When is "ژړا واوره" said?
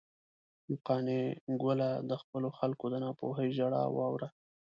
3.57-4.29